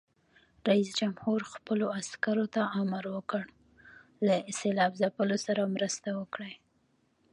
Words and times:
رئیس 0.69 0.89
جمهور 0.99 1.39
خپلو 1.53 1.85
عسکرو 1.99 2.45
ته 2.55 2.61
امر 2.81 3.03
وکړ؛ 3.15 3.43
له 4.25 4.35
سېلاب 4.59 4.91
ځپلو 5.01 5.37
سره 5.45 5.71
مرسته 5.75 6.09
وکړئ! 6.19 6.53